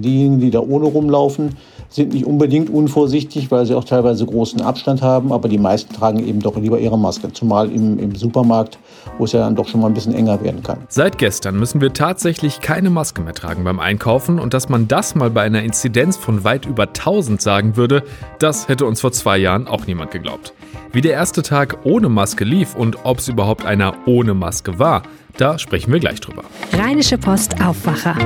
[0.00, 1.56] Diejenigen, die da ohne rumlaufen,
[1.94, 6.26] sind nicht unbedingt unvorsichtig, weil sie auch teilweise großen Abstand haben, aber die meisten tragen
[6.26, 8.78] eben doch lieber ihre Maske, zumal im, im Supermarkt,
[9.16, 10.78] wo es ja dann doch schon mal ein bisschen enger werden kann.
[10.88, 15.14] Seit gestern müssen wir tatsächlich keine Maske mehr tragen beim Einkaufen und dass man das
[15.14, 18.02] mal bei einer Inzidenz von weit über 1000 sagen würde,
[18.40, 20.52] das hätte uns vor zwei Jahren auch niemand geglaubt.
[20.92, 25.02] Wie der erste Tag ohne Maske lief und ob es überhaupt einer ohne Maske war,
[25.36, 26.44] da sprechen wir gleich drüber.
[26.72, 28.16] Rheinische Post Aufwacher.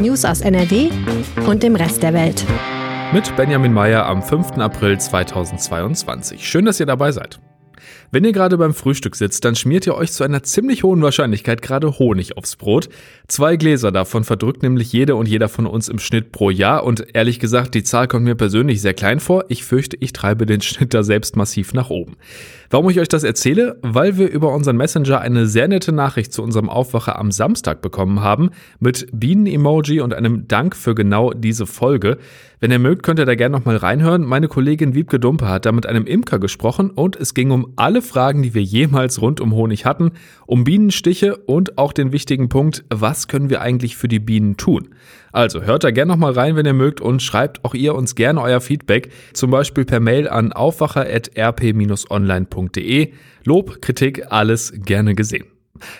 [0.00, 0.90] News aus NRW
[1.46, 2.44] und dem Rest der Welt.
[3.12, 4.52] Mit Benjamin Meyer am 5.
[4.58, 6.48] April 2022.
[6.48, 7.40] Schön, dass ihr dabei seid.
[8.14, 11.62] Wenn ihr gerade beim Frühstück sitzt, dann schmiert ihr euch zu einer ziemlich hohen Wahrscheinlichkeit
[11.62, 12.90] gerade Honig aufs Brot.
[13.26, 17.06] Zwei Gläser davon verdrückt nämlich jede und jeder von uns im Schnitt pro Jahr und
[17.14, 19.46] ehrlich gesagt, die Zahl kommt mir persönlich sehr klein vor.
[19.48, 22.18] Ich fürchte, ich treibe den Schnitt da selbst massiv nach oben.
[22.68, 23.78] Warum ich euch das erzähle?
[23.80, 28.20] Weil wir über unseren Messenger eine sehr nette Nachricht zu unserem Aufwacher am Samstag bekommen
[28.20, 32.18] haben mit Bienen-Emoji und einem Dank für genau diese Folge.
[32.60, 34.24] Wenn ihr mögt, könnt ihr da gerne nochmal reinhören.
[34.24, 38.01] Meine Kollegin Wiebke Dumpe hat da mit einem Imker gesprochen und es ging um alle
[38.02, 40.10] Fragen, die wir jemals rund um Honig hatten,
[40.46, 44.88] um Bienenstiche und auch den wichtigen Punkt, was können wir eigentlich für die Bienen tun?
[45.32, 48.42] Also hört da gerne nochmal rein, wenn ihr mögt und schreibt auch ihr uns gerne
[48.42, 53.12] euer Feedback, zum Beispiel per Mail an aufwacher.rp-online.de.
[53.44, 55.46] Lob, Kritik, alles gerne gesehen.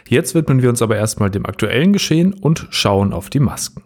[0.09, 3.83] Jetzt widmen wir uns aber erstmal dem aktuellen Geschehen und schauen auf die Masken.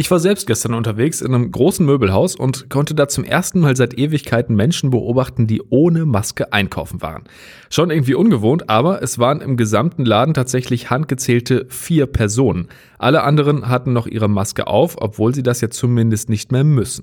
[0.00, 3.74] Ich war selbst gestern unterwegs in einem großen Möbelhaus und konnte da zum ersten Mal
[3.74, 7.24] seit Ewigkeiten Menschen beobachten, die ohne Maske einkaufen waren.
[7.68, 12.68] Schon irgendwie ungewohnt, aber es waren im gesamten Laden tatsächlich handgezählte vier Personen.
[12.96, 17.02] Alle anderen hatten noch ihre Maske auf, obwohl sie das jetzt zumindest nicht mehr müssen.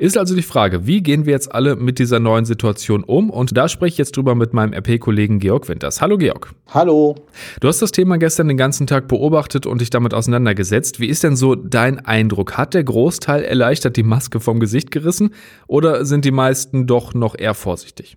[0.00, 3.28] Ist also die Frage, wie gehen wir jetzt alle mit dieser neuen Situation um?
[3.28, 6.00] Und da spreche ich jetzt drüber mit meinem RP-Kollegen Georg Winters.
[6.00, 6.54] Hallo Georg.
[6.68, 7.16] Hallo.
[7.60, 11.00] Du hast das Thema gestern den ganzen Tag beobachtet und dich damit auseinandergesetzt.
[11.00, 12.56] Wie ist denn so dein Eindruck?
[12.56, 15.34] Hat der Großteil erleichtert die Maske vom Gesicht gerissen
[15.66, 18.16] oder sind die meisten doch noch eher vorsichtig?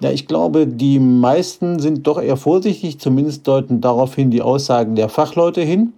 [0.00, 3.00] Ja, ich glaube, die meisten sind doch eher vorsichtig.
[3.00, 5.92] Zumindest deuten daraufhin die Aussagen der Fachleute hin.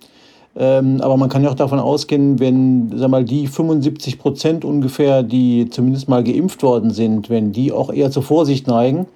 [0.62, 5.22] Ähm, aber man kann ja auch davon ausgehen, wenn sag mal, die 75 Prozent ungefähr,
[5.22, 9.06] die zumindest mal geimpft worden sind, wenn die auch eher zur Vorsicht neigen,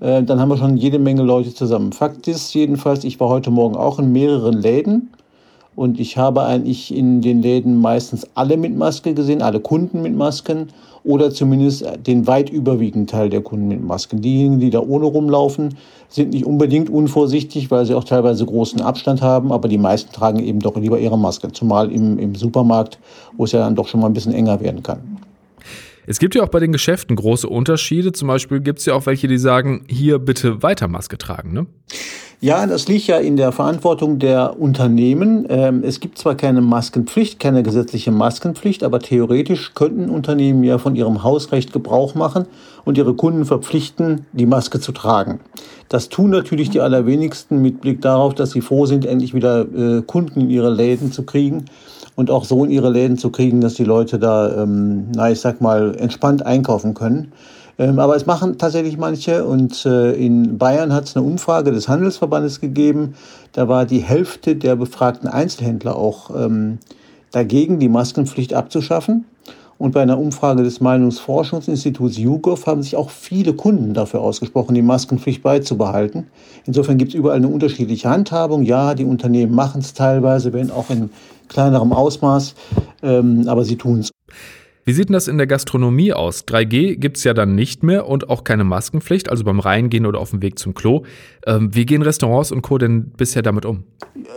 [0.00, 1.92] äh, dann haben wir schon jede Menge Leute zusammen.
[1.92, 5.08] Fakt ist jedenfalls, ich war heute Morgen auch in mehreren Läden
[5.74, 10.14] und ich habe eigentlich in den Läden meistens alle mit Maske gesehen, alle Kunden mit
[10.14, 10.68] Masken
[11.04, 14.20] oder zumindest den weit überwiegenden Teil der Kunden mit Masken.
[14.20, 15.76] Diejenigen, die da ohne rumlaufen,
[16.08, 20.40] sind nicht unbedingt unvorsichtig, weil sie auch teilweise großen Abstand haben, aber die meisten tragen
[20.40, 22.98] eben doch lieber ihre Maske, zumal im, im Supermarkt,
[23.36, 25.18] wo es ja dann doch schon mal ein bisschen enger werden kann.
[26.06, 28.12] Es gibt ja auch bei den Geschäften große Unterschiede.
[28.12, 31.52] Zum Beispiel gibt es ja auch welche, die sagen, hier bitte weiter Maske tragen.
[31.52, 31.66] Ne?
[32.44, 35.46] Ja, das liegt ja in der Verantwortung der Unternehmen.
[35.48, 40.96] Ähm, es gibt zwar keine Maskenpflicht, keine gesetzliche Maskenpflicht, aber theoretisch könnten Unternehmen ja von
[40.96, 42.46] ihrem Hausrecht Gebrauch machen
[42.84, 45.38] und ihre Kunden verpflichten, die Maske zu tragen.
[45.88, 50.02] Das tun natürlich die allerwenigsten mit Blick darauf, dass sie froh sind, endlich wieder äh,
[50.02, 51.66] Kunden in ihre Läden zu kriegen
[52.16, 55.38] und auch so in ihre Läden zu kriegen, dass die Leute da, ähm, na, ich
[55.38, 57.30] sag mal, entspannt einkaufen können.
[57.78, 61.88] Ähm, aber es machen tatsächlich manche und äh, in Bayern hat es eine Umfrage des
[61.88, 63.14] Handelsverbandes gegeben.
[63.52, 66.78] Da war die Hälfte der befragten Einzelhändler auch ähm,
[67.30, 69.24] dagegen, die Maskenpflicht abzuschaffen.
[69.78, 74.82] Und bei einer Umfrage des Meinungsforschungsinstituts YouGov haben sich auch viele Kunden dafür ausgesprochen, die
[74.82, 76.28] Maskenpflicht beizubehalten.
[76.66, 78.62] Insofern gibt es überall eine unterschiedliche Handhabung.
[78.62, 81.10] Ja, die Unternehmen machen es teilweise, wenn auch in
[81.48, 82.54] kleinerem Ausmaß,
[83.02, 84.12] ähm, aber sie tun es.
[84.84, 86.44] Wie sieht denn das in der Gastronomie aus?
[86.44, 90.18] 3G gibt es ja dann nicht mehr und auch keine Maskenpflicht, also beim Reingehen oder
[90.18, 91.04] auf dem Weg zum Klo.
[91.46, 92.78] Ähm, wie gehen Restaurants und Co.
[92.78, 93.84] denn bisher damit um?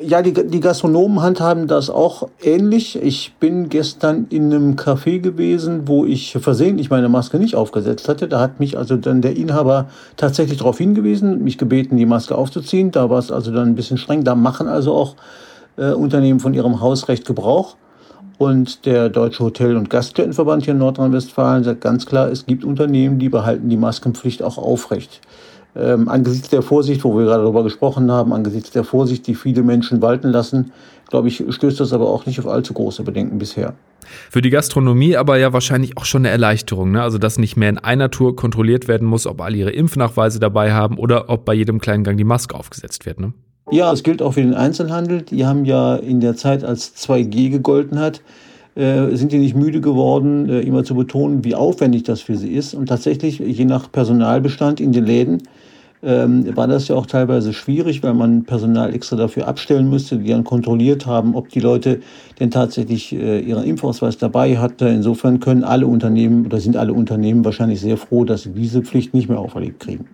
[0.03, 3.01] Ja, die, die Gastronomen handhaben das auch ähnlich.
[3.01, 8.27] Ich bin gestern in einem Café gewesen, wo ich versehentlich meine Maske nicht aufgesetzt hatte.
[8.27, 12.91] Da hat mich also dann der Inhaber tatsächlich darauf hingewiesen, mich gebeten, die Maske aufzuziehen.
[12.91, 14.23] Da war es also dann ein bisschen streng.
[14.23, 15.15] Da machen also auch
[15.77, 17.77] äh, Unternehmen von ihrem Hausrecht Gebrauch.
[18.37, 23.17] Und der Deutsche Hotel- und Gaststättenverband hier in Nordrhein-Westfalen sagt ganz klar, es gibt Unternehmen,
[23.17, 25.21] die behalten die Maskenpflicht auch aufrecht.
[25.77, 29.61] Ähm, angesichts der Vorsicht, wo wir gerade darüber gesprochen haben, angesichts der Vorsicht, die viele
[29.61, 30.71] Menschen walten lassen,
[31.09, 33.73] glaube ich, stößt das aber auch nicht auf allzu große Bedenken bisher.
[34.29, 37.01] Für die Gastronomie aber ja wahrscheinlich auch schon eine Erleichterung, ne?
[37.01, 40.73] Also, dass nicht mehr in einer Tour kontrolliert werden muss, ob alle ihre Impfnachweise dabei
[40.73, 43.33] haben oder ob bei jedem kleinen Gang die Maske aufgesetzt wird, ne?
[43.71, 45.23] Ja, es gilt auch für den Einzelhandel.
[45.23, 48.21] Die haben ja in der Zeit, als 2G gegolten hat,
[48.75, 52.53] äh, sind die nicht müde geworden, äh, immer zu betonen, wie aufwendig das für sie
[52.53, 52.75] ist.
[52.75, 55.41] Und tatsächlich, je nach Personalbestand in den Läden,
[56.03, 60.29] ähm, war das ja auch teilweise schwierig, weil man Personal extra dafür abstellen musste, die
[60.29, 62.01] dann kontrolliert haben, ob die Leute
[62.39, 64.87] denn tatsächlich äh, ihren Impfausweis dabei hatten.
[64.87, 69.15] Insofern können alle Unternehmen oder sind alle Unternehmen wahrscheinlich sehr froh, dass sie diese Pflicht
[69.15, 70.05] nicht mehr auferlegt kriegen.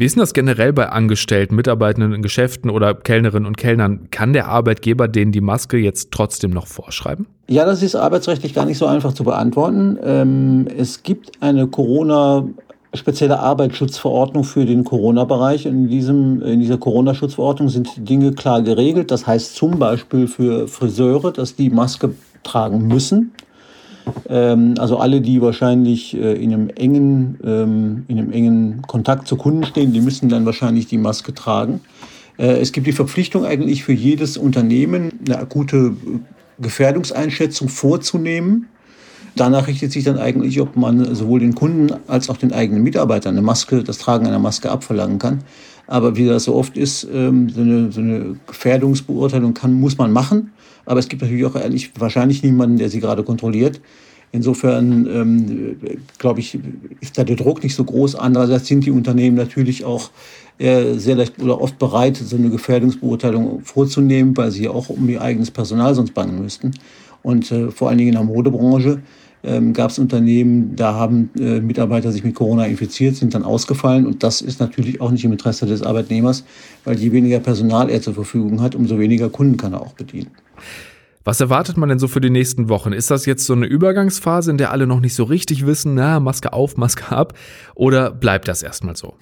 [0.00, 4.10] Wie ist denn das generell bei Angestellten, Mitarbeitenden in Geschäften oder Kellnerinnen und Kellnern?
[4.12, 7.26] Kann der Arbeitgeber denen die Maske jetzt trotzdem noch vorschreiben?
[7.48, 9.98] Ja, das ist arbeitsrechtlich gar nicht so einfach zu beantworten.
[10.04, 12.46] Ähm, es gibt eine Corona-
[12.94, 15.66] spezielle Arbeitsschutzverordnung für den Corona-Bereich.
[15.66, 19.10] In, diesem, in dieser Corona-Schutzverordnung sind Dinge klar geregelt.
[19.10, 22.14] Das heißt zum Beispiel für Friseure, dass die Maske
[22.44, 23.32] tragen müssen.
[24.28, 29.36] Ähm, also alle, die wahrscheinlich äh, in, einem engen, ähm, in einem engen Kontakt zu
[29.36, 31.80] Kunden stehen, die müssen dann wahrscheinlich die Maske tragen.
[32.38, 35.96] Äh, es gibt die Verpflichtung eigentlich für jedes Unternehmen, eine akute
[36.58, 38.66] Gefährdungseinschätzung vorzunehmen.
[39.36, 43.34] Danach richtet sich dann eigentlich, ob man sowohl den Kunden als auch den eigenen Mitarbeitern
[43.34, 45.44] eine Maske, das Tragen einer Maske abverlangen kann.
[45.88, 50.12] Aber wie das so oft ist, ähm, so eine, so eine Gefährdungsbeurteilung kann, muss man
[50.12, 50.52] machen.
[50.84, 53.80] Aber es gibt natürlich auch ehrlich, wahrscheinlich niemanden, der sie gerade kontrolliert.
[54.30, 55.76] Insofern ähm,
[56.18, 56.58] glaube ich,
[57.00, 58.14] ist da der Druck nicht so groß.
[58.14, 60.10] Andererseits sind die Unternehmen natürlich auch
[60.58, 65.22] äh, sehr leicht oder oft bereit, so eine Gefährdungsbeurteilung vorzunehmen, weil sie auch um ihr
[65.22, 66.72] eigenes Personal sonst bangen müssten.
[67.22, 69.00] Und äh, vor allen Dingen in der Modebranche
[69.44, 74.06] ähm, gab es Unternehmen, da haben äh, Mitarbeiter sich mit Corona infiziert, sind dann ausgefallen.
[74.06, 76.44] Und das ist natürlich auch nicht im Interesse des Arbeitnehmers,
[76.84, 80.30] weil je weniger Personal er zur Verfügung hat, umso weniger Kunden kann er auch bedienen.
[81.24, 82.92] Was erwartet man denn so für die nächsten Wochen?
[82.92, 86.20] Ist das jetzt so eine Übergangsphase, in der alle noch nicht so richtig wissen, na,
[86.20, 87.34] Maske auf, Maske ab?
[87.74, 89.14] Oder bleibt das erstmal so?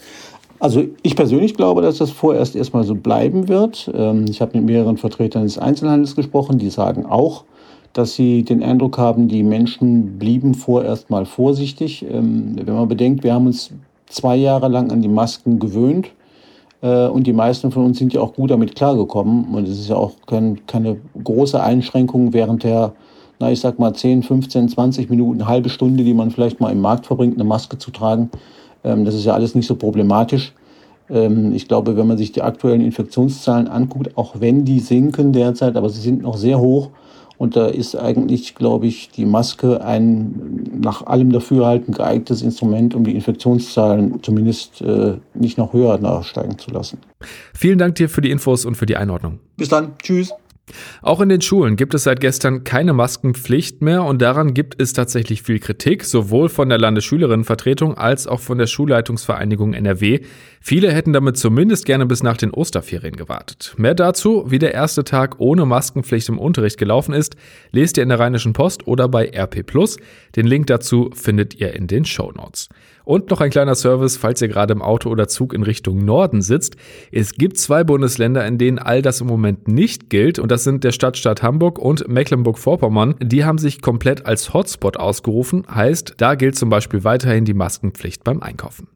[0.58, 3.90] Also ich persönlich glaube, dass das vorerst erstmal so bleiben wird.
[3.92, 7.44] Ähm, ich habe mit mehreren Vertretern des Einzelhandels gesprochen, die sagen auch,
[7.96, 12.04] dass sie den Eindruck haben, die Menschen blieben vorerst mal vorsichtig.
[12.10, 13.70] Ähm, wenn man bedenkt, wir haben uns
[14.06, 16.10] zwei Jahre lang an die Masken gewöhnt
[16.82, 19.54] äh, und die meisten von uns sind ja auch gut damit klargekommen.
[19.54, 22.92] Und es ist ja auch kein, keine große Einschränkung während der,
[23.38, 26.82] na ich sag mal 10, 15, 20 Minuten, halbe Stunde, die man vielleicht mal im
[26.82, 28.30] Markt verbringt, eine Maske zu tragen.
[28.84, 30.52] Ähm, das ist ja alles nicht so problematisch.
[31.08, 35.76] Ähm, ich glaube, wenn man sich die aktuellen Infektionszahlen anguckt, auch wenn die sinken derzeit,
[35.76, 36.90] aber sie sind noch sehr hoch,
[37.38, 43.04] und da ist eigentlich, glaube ich, die Maske ein nach allem Dafürhalten geeignetes Instrument, um
[43.04, 46.98] die Infektionszahlen zumindest äh, nicht noch höher nachsteigen zu lassen.
[47.54, 49.38] Vielen Dank dir für die Infos und für die Einordnung.
[49.56, 49.94] Bis dann.
[50.02, 50.32] Tschüss.
[51.00, 54.92] Auch in den Schulen gibt es seit gestern keine Maskenpflicht mehr und daran gibt es
[54.92, 60.20] tatsächlich viel Kritik, sowohl von der Landesschülerinnenvertretung als auch von der Schulleitungsvereinigung NRW.
[60.60, 63.74] Viele hätten damit zumindest gerne bis nach den Osterferien gewartet.
[63.76, 67.36] Mehr dazu, wie der erste Tag ohne Maskenpflicht im Unterricht gelaufen ist,
[67.70, 69.64] lest ihr in der Rheinischen Post oder bei RP
[70.34, 72.68] Den Link dazu findet ihr in den Show Notes.
[73.06, 76.42] Und noch ein kleiner Service, falls ihr gerade im Auto oder Zug in Richtung Norden
[76.42, 76.74] sitzt.
[77.12, 80.40] Es gibt zwei Bundesländer, in denen all das im Moment nicht gilt.
[80.40, 83.16] Und das sind der Stadtstaat Hamburg und Mecklenburg-Vorpommern.
[83.20, 85.66] Die haben sich komplett als Hotspot ausgerufen.
[85.68, 88.88] Heißt, da gilt zum Beispiel weiterhin die Maskenpflicht beim Einkaufen.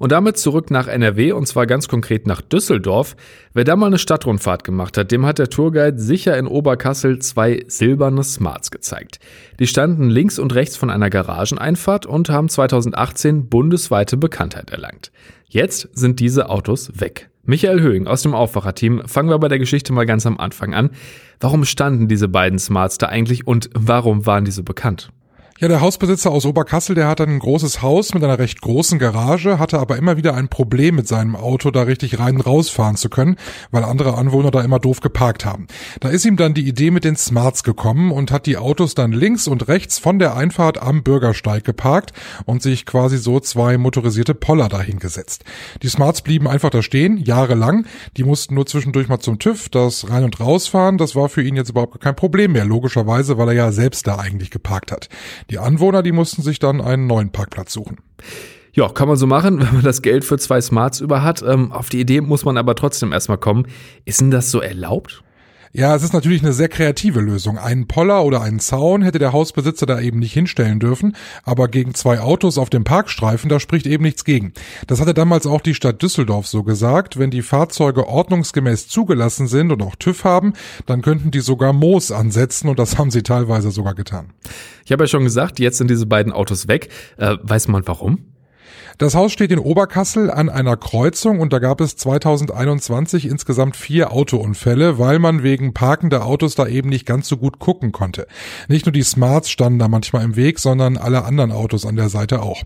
[0.00, 3.14] Und damit zurück nach NRW und zwar ganz konkret nach Düsseldorf.
[3.54, 7.62] Wer da mal eine Stadtrundfahrt gemacht hat, dem hat der Tourguide sicher in Oberkassel zwei
[7.68, 9.20] silberne Smarts gezeigt.
[9.60, 15.12] Die standen links und rechts von einer Garageneinfahrt und haben 2018 bundesweite Bekanntheit erlangt.
[15.46, 17.30] Jetzt sind diese Autos weg.
[17.48, 20.90] Michael Höhing aus dem Aufwacherteam, fangen wir bei der Geschichte mal ganz am Anfang an.
[21.40, 25.10] Warum standen diese beiden Smarts da eigentlich und warum waren die so bekannt?
[25.60, 29.58] Ja, der Hausbesitzer aus Oberkassel, der hat ein großes Haus mit einer recht großen Garage,
[29.58, 33.08] hatte aber immer wieder ein Problem mit seinem Auto, da richtig rein und rausfahren zu
[33.08, 33.34] können,
[33.72, 35.66] weil andere Anwohner da immer doof geparkt haben.
[35.98, 39.10] Da ist ihm dann die Idee mit den Smarts gekommen und hat die Autos dann
[39.10, 42.12] links und rechts von der Einfahrt am Bürgersteig geparkt
[42.44, 45.42] und sich quasi so zwei motorisierte Poller dahingesetzt.
[45.82, 47.84] Die Smarts blieben einfach da stehen, jahrelang.
[48.16, 51.56] Die mussten nur zwischendurch mal zum TÜV, das rein und rausfahren, das war für ihn
[51.56, 55.08] jetzt überhaupt kein Problem mehr, logischerweise, weil er ja selbst da eigentlich geparkt hat.
[55.50, 57.98] Die Anwohner, die mussten sich dann einen neuen Parkplatz suchen.
[58.74, 61.42] Ja, kann man so machen, wenn man das Geld für zwei Smarts über hat.
[61.42, 63.66] Ähm, auf die Idee muss man aber trotzdem erstmal kommen.
[64.04, 65.22] Ist denn das so erlaubt?
[65.72, 67.58] Ja, es ist natürlich eine sehr kreative Lösung.
[67.58, 71.94] Einen Poller oder einen Zaun hätte der Hausbesitzer da eben nicht hinstellen dürfen, aber gegen
[71.94, 74.52] zwei Autos auf dem Parkstreifen, da spricht eben nichts gegen.
[74.86, 77.18] Das hatte damals auch die Stadt Düsseldorf so gesagt.
[77.18, 80.52] Wenn die Fahrzeuge ordnungsgemäß zugelassen sind und auch TÜV haben,
[80.86, 84.32] dann könnten die sogar Moos ansetzen und das haben sie teilweise sogar getan.
[84.84, 86.88] Ich habe ja schon gesagt, jetzt sind diese beiden Autos weg.
[87.18, 88.24] Äh, weiß man warum?
[88.98, 94.10] Das Haus steht in Oberkassel an einer Kreuzung und da gab es 2021 insgesamt vier
[94.10, 98.26] Autounfälle, weil man wegen parkender Autos da eben nicht ganz so gut gucken konnte.
[98.66, 102.08] Nicht nur die Smarts standen da manchmal im Weg, sondern alle anderen Autos an der
[102.08, 102.64] Seite auch.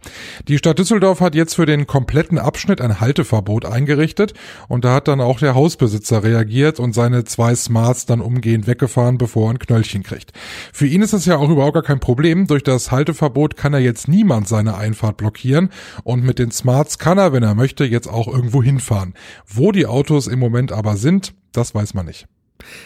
[0.48, 4.32] Die Stadt Düsseldorf hat jetzt für den kompletten Abschnitt ein Halteverbot eingerichtet
[4.68, 9.18] und da hat dann auch der Hausbesitzer reagiert und seine zwei Smarts dann umgehend weggefahren,
[9.18, 10.32] bevor er ein Knöllchen kriegt.
[10.72, 12.46] Für ihn ist das ja auch überhaupt gar kein Problem.
[12.46, 15.68] Durch das Halteverbot kann er jetzt niemand seine Einfahrt blockieren
[16.04, 19.14] und und mit den Smarts kann er, wenn er möchte, jetzt auch irgendwo hinfahren.
[19.44, 22.26] Wo die Autos im Moment aber sind, das weiß man nicht.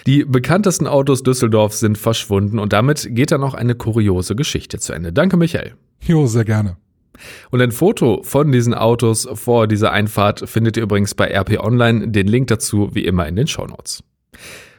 [0.06, 4.94] Die bekanntesten Autos Düsseldorfs sind verschwunden und damit geht dann auch eine kuriose Geschichte zu
[4.94, 5.12] Ende.
[5.12, 5.74] Danke, Michael.
[6.00, 6.78] Jo, sehr gerne.
[7.50, 12.08] Und ein Foto von diesen Autos vor dieser Einfahrt findet ihr übrigens bei RP Online.
[12.08, 14.02] Den Link dazu wie immer in den Show Notes.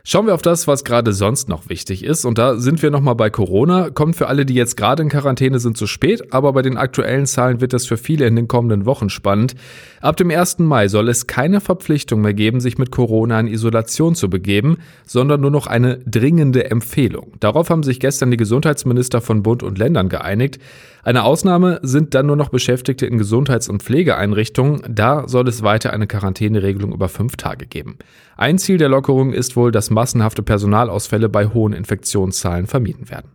[0.10, 2.24] Schauen wir auf das, was gerade sonst noch wichtig ist.
[2.24, 3.90] Und da sind wir nochmal bei Corona.
[3.90, 6.32] Kommt für alle, die jetzt gerade in Quarantäne sind, zu spät.
[6.32, 9.56] Aber bei den aktuellen Zahlen wird das für viele in den kommenden Wochen spannend.
[10.00, 10.60] Ab dem 1.
[10.60, 15.42] Mai soll es keine Verpflichtung mehr geben, sich mit Corona in Isolation zu begeben, sondern
[15.42, 17.34] nur noch eine dringende Empfehlung.
[17.42, 20.58] Darauf haben sich gestern die Gesundheitsminister von Bund und Ländern geeinigt.
[21.04, 24.82] Eine Ausnahme sind dann nur noch Beschäftigte in Gesundheits- und Pflegeeinrichtungen.
[24.90, 27.98] Da soll es weiter eine Quarantäneregelung über fünf Tage geben.
[28.36, 33.32] Ein Ziel der Lockerung ist wohl, dass massenhafte Personalausfälle bei hohen Infektionszahlen vermieden werden.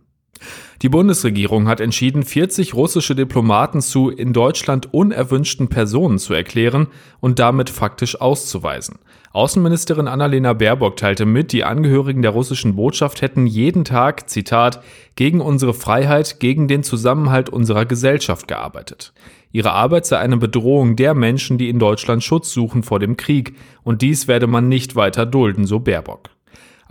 [0.81, 6.87] Die Bundesregierung hat entschieden, 40 russische Diplomaten zu in Deutschland unerwünschten Personen zu erklären
[7.19, 8.99] und damit faktisch auszuweisen.
[9.33, 14.81] Außenministerin Annalena Baerbock teilte mit, die Angehörigen der russischen Botschaft hätten jeden Tag, Zitat,
[15.15, 19.11] gegen unsere Freiheit, gegen den Zusammenhalt unserer Gesellschaft gearbeitet.
[19.51, 23.55] Ihre Arbeit sei eine Bedrohung der Menschen, die in Deutschland Schutz suchen vor dem Krieg,
[23.83, 26.32] und dies werde man nicht weiter dulden, so Baerbock.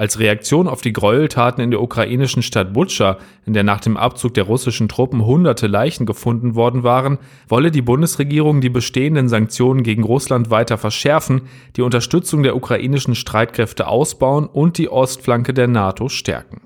[0.03, 4.35] Als Reaktion auf die Gräueltaten in der ukrainischen Stadt Butscha, in der nach dem Abzug
[4.35, 10.03] der russischen Truppen hunderte Leichen gefunden worden waren, wolle die Bundesregierung die bestehenden Sanktionen gegen
[10.03, 11.43] Russland weiter verschärfen,
[11.77, 16.63] die Unterstützung der ukrainischen Streitkräfte ausbauen und die Ostflanke der NATO stärken.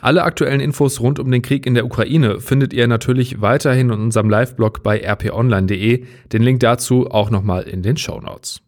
[0.00, 4.00] Alle aktuellen Infos rund um den Krieg in der Ukraine findet ihr natürlich weiterhin in
[4.00, 6.04] unserem Live-Blog bei rponline.de.
[6.32, 8.60] Den Link dazu auch nochmal in den Show Notes.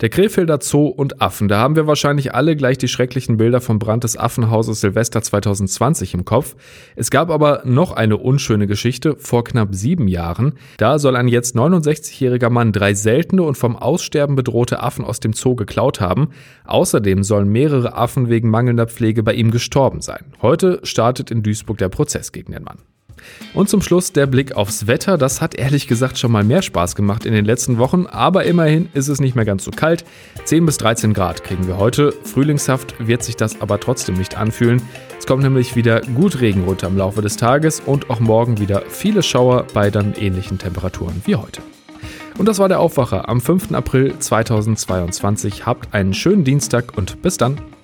[0.00, 3.78] Der Krefelder Zoo und Affen, da haben wir wahrscheinlich alle gleich die schrecklichen Bilder vom
[3.78, 6.56] Brand des Affenhauses Silvester 2020 im Kopf.
[6.96, 10.54] Es gab aber noch eine unschöne Geschichte vor knapp sieben Jahren.
[10.78, 15.34] Da soll ein jetzt 69-jähriger Mann drei seltene und vom Aussterben bedrohte Affen aus dem
[15.34, 16.30] Zoo geklaut haben.
[16.64, 20.32] Außerdem sollen mehrere Affen wegen mangelnder Pflege bei ihm gestorben sein.
[20.40, 22.78] Heute startet in Duisburg der Prozess gegen den Mann.
[23.54, 25.18] Und zum Schluss der Blick aufs Wetter.
[25.18, 28.88] Das hat ehrlich gesagt schon mal mehr Spaß gemacht in den letzten Wochen, aber immerhin
[28.94, 30.04] ist es nicht mehr ganz so kalt.
[30.44, 32.12] 10 bis 13 Grad kriegen wir heute.
[32.24, 34.82] Frühlingshaft wird sich das aber trotzdem nicht anfühlen.
[35.18, 38.82] Es kommt nämlich wieder gut Regen runter im Laufe des Tages und auch morgen wieder
[38.88, 41.62] viele Schauer bei dann ähnlichen Temperaturen wie heute.
[42.38, 43.72] Und das war der Aufwacher am 5.
[43.72, 45.66] April 2022.
[45.66, 47.60] Habt einen schönen Dienstag und bis dann.